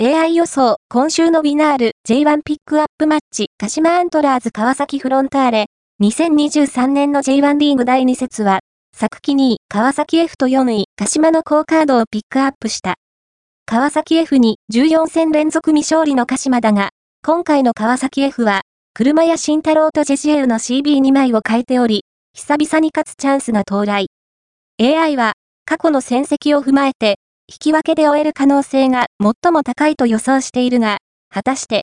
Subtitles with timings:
[0.00, 5.66] AI 予想、今週のビナール J1 ピックアップマッチ、鹿島アントラーズ川崎フロンターレ、
[6.00, 8.60] 2023年の J1 リーグ第2節は、
[8.94, 12.94] 昨期2位、川崎 F と4位、鹿島の好カードをピックアップした。
[13.66, 16.90] 川崎 F に14戦連続未勝利の鹿島だが、
[17.26, 18.60] 今回の川崎 F は、
[18.94, 22.04] 車や慎太郎とジェシエウの CB2 枚を変えており、
[22.34, 24.06] 久々に勝つチャンスが到来。
[24.80, 25.32] AI は、
[25.64, 27.16] 過去の戦績を踏まえて、
[27.50, 30.98] 引き分けで終える可能性が最も高いと予想しているが、
[31.30, 31.76] 果たして